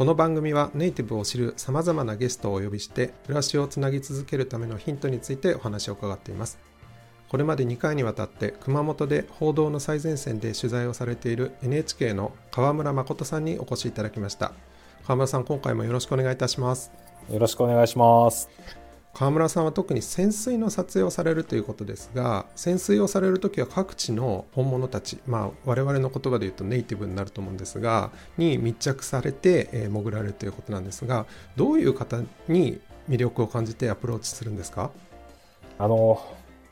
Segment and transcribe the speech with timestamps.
[0.00, 6.58] この番組はネイティブを知る様々なゲストをお呼びして暮らしをつなぎ続けるためのヒントについてお話を伺っています。
[7.28, 14.52] これまで2回にわたって熊本で報道の最前線で取材をされている NHK の川村誠さんにお越しいただきました。
[15.04, 16.90] 川村さん、今回もよろしくお願いいたします。
[17.30, 18.48] よろしくお願いします。
[19.12, 34.90] 川村さんは特に潜水の撮影をされるということですが潜水をされる時は各地の本物たち、まあ、我々の言葉で言うとネイティブになると思うんですがに密着されて、えー潜られるということなんですがどういう方に魅力を感じてアプローチするんですか？
[35.78, 36.22] あの、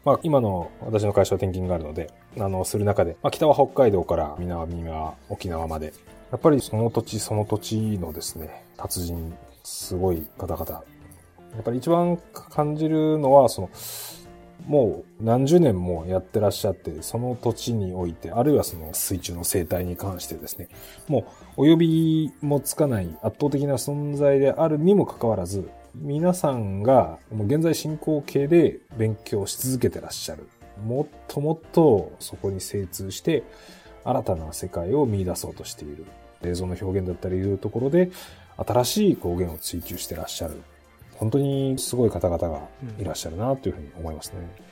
[0.04, 5.92] まあ、今の私の会社は転勤があるので、あの、する中で、まあ、北は北海道から南は沖縄まで、
[6.30, 10.84] やっぱりその土地その土地のですね、達人、すごい方々。
[11.54, 13.70] やっぱり一番感じるのは、その、
[14.66, 20.68] もう何十年もやってらっしゃって、その土地において、あるいはその水中の生態に関してですね、
[21.08, 21.26] も
[21.56, 30.46] うお呼びもつかない圧倒的な存在であるにもかかわらず、皆さんがもう現在進行形で勉強し続けてらっしゃる。
[30.84, 33.44] もっともっとそこに精通して、
[34.04, 36.04] 新たな世界を見出そうとしている。
[36.44, 38.10] 映像の表現だったりいうところで、
[38.56, 40.62] 新しい表現を追求してらっしゃる。
[41.18, 42.60] 本当にすごい方々が
[42.98, 44.68] いらっしゃるなというふうに思いますね。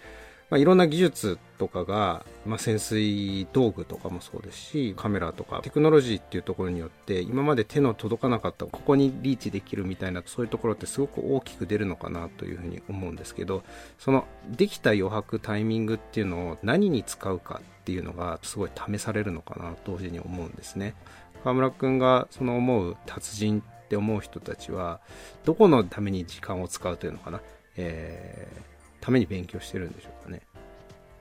[0.49, 13.65] まあ、いろんな技術とかが、まあ、潜水道具とかもそうですしカメラとかテクノロジーっていうところによって今まで手の届かなかったここにリーチできるみたいなそういうところってすごく大きく出るのかなというふうに思うんですけど
[13.99, 20.95] そのできた余白タイミングっていうのを何に使うかっていうのがすごい試されるのかなと同時に思うんですね
[21.43, 25.01] 川村君がその思う達人って思う人たちは
[25.45, 27.41] どこのために時間を使うというのかな、
[27.77, 28.77] えー
[29.07, 30.43] ために勉強してるんでしょうかね。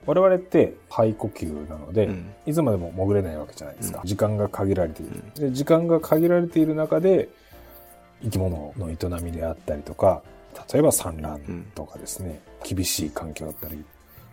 [0.08, 2.34] 我々って肺呼吸なので、うん。
[2.48, 4.02] いつまでも潜れないわけじゃないですか。
[4.04, 5.52] う時間が限られている、で。
[5.52, 7.30] 時間が限られている中で、
[8.24, 10.24] 生き物の営みであったりとか、
[10.74, 11.42] 例えば産卵
[11.76, 13.84] とかですね、厳しい環境だったり、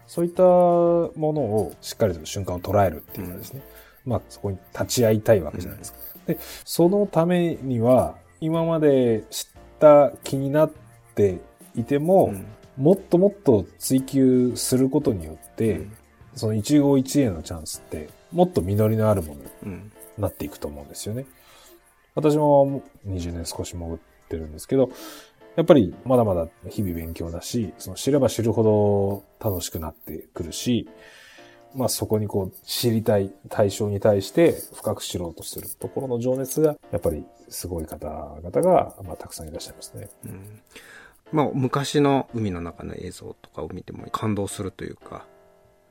[0.06, 3.62] そういったものをしっかりと瞬間を捉えるっていうかですね、
[4.06, 5.98] まあそこに立ち会いたいわけじゃないですか。
[6.26, 9.46] で、そのためには、今まで知っ
[9.78, 10.70] た気になっ
[11.14, 11.40] て
[11.74, 12.46] いても、うん。
[12.76, 15.92] もっともっと追求することによって、うん。
[16.34, 19.92] その一期一会のチャンスって、もっと実りのあるものにうん。
[20.18, 21.26] なっていくと思うんですよね。
[22.14, 24.90] 私も20年少し潜ってるんですけど、
[25.56, 28.62] やっぱりまだまだ日々勉強だし、その知れば知るほ
[29.40, 30.88] ど楽しくなってくるし、
[31.74, 40.08] まあそこにこう知りたい対象に対して深く知ろうとするところの情熱が、やっぱりすごい方々が、まあ、たくさんいらっしゃいますね。
[40.26, 40.60] うん
[41.32, 45.24] まあ、昔の海の中の映像とかを見ても感動するというか、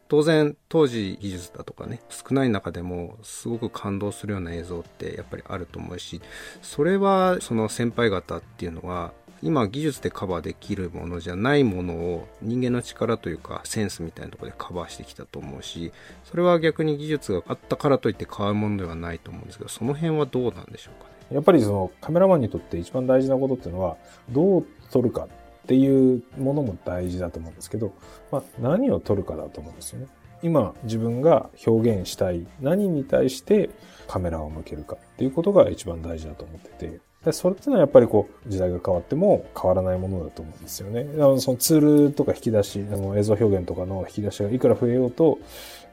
[0.08, 6.22] 当然当時技術だとかね、少ない中でもすごく感動するような映像ってやっぱりあると思うし、
[6.62, 9.14] それはその先輩方っていうのは、
[9.44, 15.92] 今技術でカバーできるものじゃないものを人間の力というかセンスみたいなところでカバーしてきたと思うし、
[16.26, 21.36] それは逆に技術があったからといって変わるものではないと思うんですけど、その辺はどうなんでしょうかね？
[21.36, 23.98] やっぱりそのカメラマンにとって一番大事なことっていうのは、
[24.30, 27.94] どう撮るかっていうものも大事だと思うんですけど、
[28.32, 30.08] まあ何を撮るかだと思うんですよね。
[30.44, 33.70] 今自分が表現したい何に対して
[34.08, 41.08] カメラを向けるかっていうことが一番大事だと思ってて、でそれっていうのはやっぱりこう時代が変わっても変わらないものだと思うんですよね。
[41.16, 45.38] あのそのツールとか引き出し、あの映像表現とかの引き出しがいくら増えようと、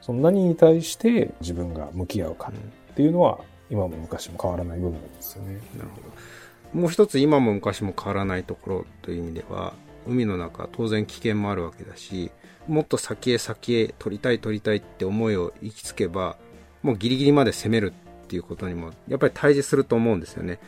[0.01, 2.51] その何に対して自分が向き合うか
[2.93, 5.61] っていうのは今も昔も変わらない部分なんですよね。
[5.77, 6.81] なるほど。
[6.81, 9.75] もう一つ今も昔も変わらないところという意味では、
[10.07, 12.31] 海の中当然危険もあるわけだし、
[12.67, 16.37] もっと先へ先へ取りたい取りたいって思いを行きつけば、
[16.83, 17.93] もうギリギリまで攻める
[18.25, 20.59] っていうことにもやっぱり対峙すると思うんですよね。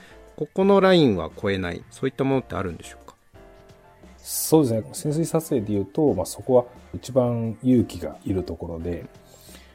[0.41, 3.15] ここのラインは超えない、そういったものってあるんでしょうか？
[4.17, 4.83] そうですね。
[4.95, 6.65] 潜水撮影で言うと、まあ、そこは
[6.95, 9.05] 一番勇気がいるところで、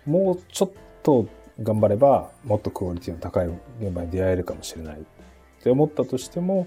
[0.07, 0.71] もうちょっ
[1.03, 1.27] と
[1.61, 3.47] 頑張れば、もっとクオリティの高い
[3.79, 5.03] 現場に出会えるかもしれないっ
[5.61, 6.65] て思ったとしても、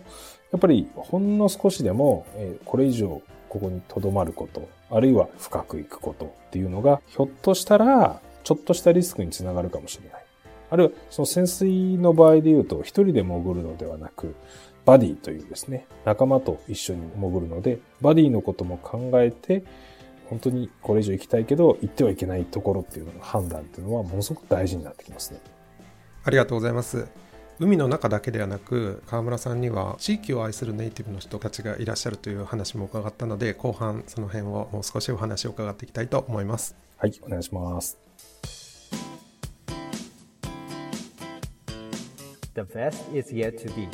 [0.52, 10.24] やっぱりほんの少しでも、えこれ以上ここに留まること、あるいは深くいくことっていうのが、ひょっとしたら、ちょっとしたリスクにつながるかもしれない。
[10.70, 14.34] あるいはその潜水の場合で言うと、一人で潜るのではなく、
[14.84, 19.64] バディというですね、仲間と一緒に潜るので、バディのことも考えて、
[20.26, 25.40] 本当にこれ以上行きたいけど、行ってはいけないところっていうのの判断っていうのはものすごく大事になってきますね。
[26.24, 27.06] ありがとうございます。
[27.60, 37.96] 海の中だけではなく川村さんには地域を愛するネイティブの人たちがいらっしゃるという話も伺ったので後半その辺をもう少しお話を伺っていきたいと思いますはい、お願いします。
[42.58, 43.88] The best is yet to be.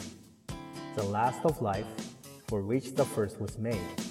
[0.97, 1.85] The last of life,
[2.49, 4.04] for which the first was made.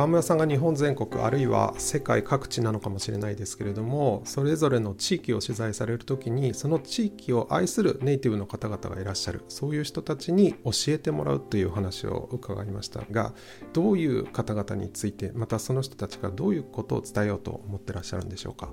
[0.00, 13.34] 川村さんが日本全国あるいは世界各地なのかもしれないですけれどもそれぞれの地域を取材される時にその地域を愛するネイティブの方々がいらっしゃるそういう人たちに教えてもらうという話を伺いましたが
[13.74, 18.72] どういう方々についてまたその人たちがどういうことを伝えようと思ってらっしゃるんでしょうか？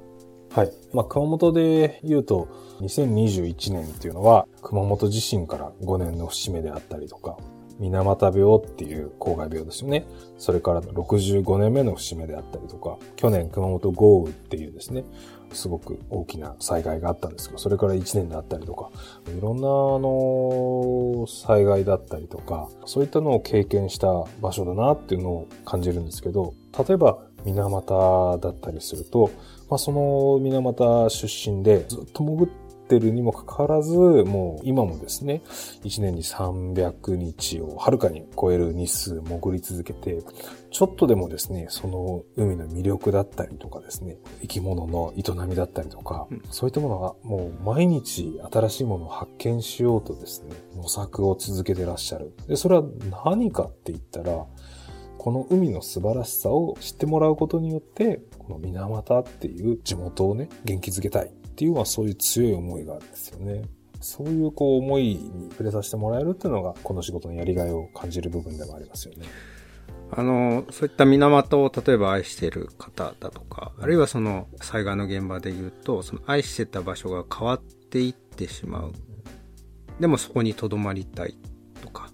[0.56, 0.72] はい。
[0.94, 2.48] まあ、熊本で言うと、
[2.80, 7.38] 2021年っていうのは、熊本地震から5年の節目であったりとか、
[7.80, 10.08] 水俣病っていう公害病ですよね。
[10.38, 15.04] それから65年目の節目であったりとか、去年熊本豪雨っていうですね、
[15.54, 18.90] すごく大きな災害があったんですけど、それから1年であったりとか、
[19.38, 24.08] いろんな、あの、災害だったりとか、そういったのを経験した
[24.42, 26.54] 場所だなっていうのを感じるんですけど、
[26.88, 29.32] 例えば、水俣だったりすると、
[29.70, 32.67] まあ、その水俣出身でずっと潜って
[33.00, 35.42] るにもかかわらず、もう今もですね、
[35.84, 40.24] 1年に300日をはるかに超える日数潜り続けて、
[40.70, 52.34] ちょっとでもですね、その海の魅力だったりとかですね、生き物の営みだったりとか、そういったものがもう毎日新しいものを発見しようとですね、模索を続けてらっしゃる。
[52.48, 52.84] で、それは
[53.26, 54.46] 何かって言ったら、
[55.18, 63.64] この海の素晴らしさを知ってもらうことによって、この水俣っていう地元をね、元気づけたいっていうのはそういう強い思いがあるんですよね。
[64.00, 69.26] そういうこう思いに触れさせてもらえるっていうのが、この仕事のやりがいを感じる部分でもありますよね。
[70.12, 78.92] あの、そういった水俣を例えば愛している方だとか、あるいはその災害の現場で言うと、その愛してた場所が変わっていってしまう。
[80.00, 81.40] でもそこに留まりたい
[81.82, 82.12] とか、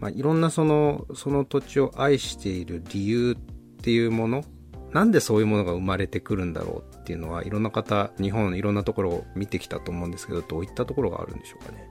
[0.00, 3.36] まあ、いろんなその、その土地を愛している理由っ
[3.82, 4.44] ていうもの、
[4.92, 11.90] なんでそういうものが生まれてくるんだろうっていうのは、いろんな方、日本のいろんなところを見てきたと思うんですけど、どういったところがあるんでしょうかね。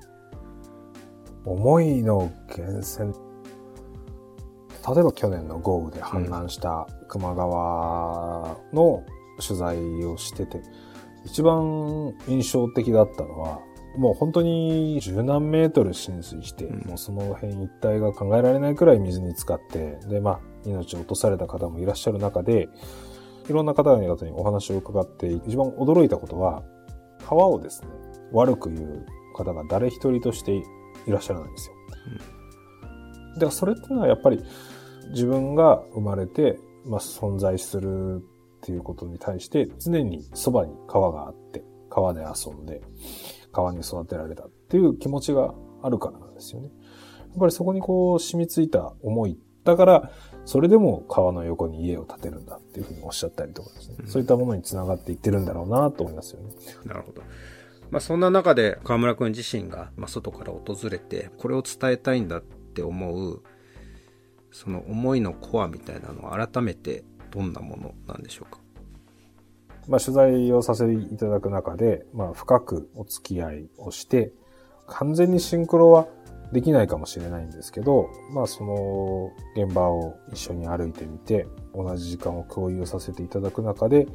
[1.46, 3.14] 思いの源泉。
[3.14, 9.04] 例えば去年の豪雨で氾濫した球磨川の
[9.46, 10.62] 取材をしてて、
[11.26, 13.60] 一番印象的だったのは、
[13.98, 22.70] もう本当に十何メートル浸水して、うんもうその辺一帯が考えられないくらい水に浸かって、で、まあ、命を落とされた方もいらっしゃる中で、
[23.50, 26.64] いろんな方々にお話を伺って、一番驚いたことは、
[27.28, 27.88] 川をですね、
[28.32, 29.06] 悪く言う
[29.36, 30.64] 方が誰一人としてい
[31.08, 31.76] らっしゃらないんですよ。
[33.34, 34.44] だからそれっていうのはやっぱり
[35.12, 38.20] 自分が生まれて、まあ、存在するっ
[38.62, 42.82] ていうことに対して常にそばに川があって、川で遊んで、
[43.52, 46.70] 川に育てられたっていう気持ちがあるからなんですよね。
[47.32, 49.38] やっぱりそこにこう染みついた思い。
[49.64, 50.12] だから、
[50.46, 53.98] それでも川の横に家を建てるんだっていうふうにおっしゃったりとかですね。
[54.08, 56.52] そういったものにつながっていってるんだろうなと思いますよね。
[56.86, 57.22] なるほど。
[57.92, 63.44] まあそんな中で河村くん自身が、まあ、外から訪れて、これを伝えたいんだって思う、
[64.52, 68.60] その思いのコアみたいなのは改めてどんなものなんでしょうか？
[69.88, 74.32] まあ、取材をさせていただく中で、まあ、深くお付き合いをして、
[74.88, 76.08] 完全にシンクロは
[76.52, 84.08] できないかもしれないんですけど、まあ、その現場を一緒に歩いてみて、同じ時間を共有させていただく中で、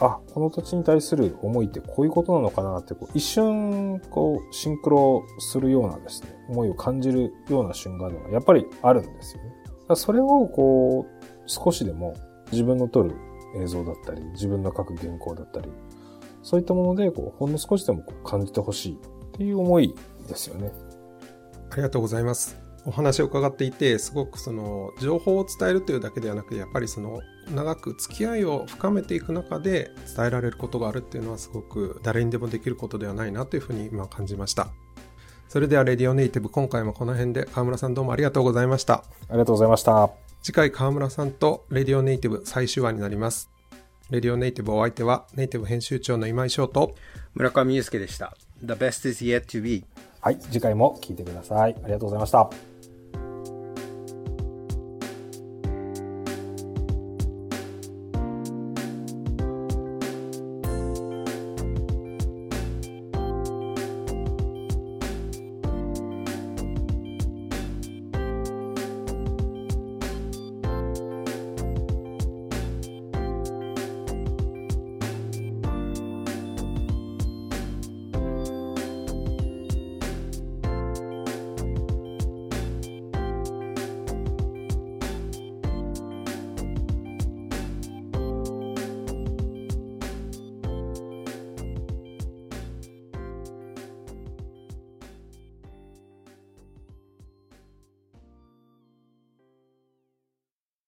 [0.00, 9.96] あ、この土地に対する思いってこういうことなのかなって、こう一瞬、こう、シンクロするようなですね、思いを感じるような瞬間がやっぱりあるんですよね。
[9.96, 12.14] それをこう、少しでも
[12.52, 13.14] 自分の撮る
[13.56, 15.68] 映像だったり、自分の書く原稿だったり、
[16.42, 18.96] そういったもので、こう、ほんの少しでもこう感じてほしいっ
[19.32, 19.94] ていう思い
[20.28, 20.72] ですよね。
[21.70, 22.56] ありがとうございます。
[22.84, 27.20] お話を伺っていて、すごくその情報を伝えるというだけではなく、やっぱりその
[27.54, 34.68] 長く付き合いを深めていく中で伝えられることがあるっていうのはすごく誰にでもできることではないなというふうに今感じました。
[35.48, 38.94] それではレディオネイティブ今回もこの辺で河村さんどうもありがとうございました。
[39.28, 40.10] ありがとうございました。
[40.42, 43.50] 次回河村さんとレディオネイティブ最終話になります。
[44.10, 46.94] レディオネイティブお相手はネイティブ編集長の今井翔と
[47.34, 48.36] 村上祐介でした。
[48.62, 49.84] The best is yet to be.
[50.28, 51.74] はい、次回も聞いてください。
[51.82, 52.67] ありがとうございました。